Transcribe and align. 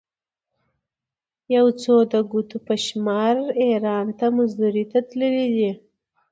یو 1.55 1.65
څو 1.81 1.95
د 2.11 2.13
ګوتو 2.31 2.57
په 2.67 2.75
شمېر 2.85 3.35
ایران 3.63 4.07
ته 4.19 4.25
مزدورۍ 4.37 4.85
ته 4.91 4.99
تللي 5.09 5.45
دي. 5.55 5.71